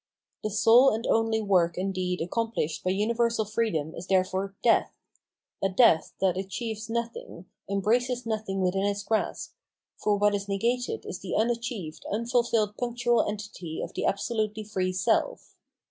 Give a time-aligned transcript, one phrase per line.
[0.43, 4.91] The sole and only work and deed accomplished by universal freedom is therefore death—
[5.63, 9.51] a death that achieves nothing, embraces nothing within its grasp;
[9.97, 14.63] for what is negated is the unachieved, unful fill ed punctual entity of the absolutely
[14.63, 15.53] free self.